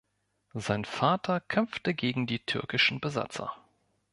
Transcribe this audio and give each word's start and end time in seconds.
Sein 0.55 0.83
Vater 0.83 1.39
kämpfte 1.39 1.93
gegen 1.93 2.25
die 2.25 2.39
türkischen 2.39 2.99
Besatzer. 3.01 3.53